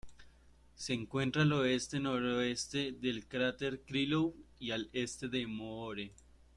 Se 0.73 0.93
encuentra 0.93 1.43
al 1.43 1.53
oeste-noroeste 1.53 2.91
del 2.93 3.27
cráter 3.27 3.81
Krylov, 3.83 4.33
y 4.57 4.71
al 4.71 4.89
este 4.93 5.27
de 5.29 5.45
Moore. 5.45 6.11